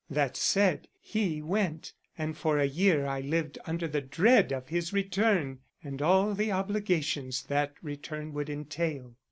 That 0.09 0.35
said, 0.35 0.87
he 0.99 1.43
went, 1.43 1.93
and 2.17 2.35
for 2.35 2.57
a 2.57 2.65
year 2.65 3.05
I 3.05 3.21
lived 3.21 3.59
under 3.67 3.87
the 3.87 4.01
dread 4.01 4.51
of 4.51 4.69
his 4.69 4.91
return 4.91 5.59
and 5.83 6.01
all 6.01 6.33
the 6.33 6.51
obligations 6.51 7.43
that 7.43 7.75
return 7.83 8.33
would 8.33 8.49
entail. 8.49 9.15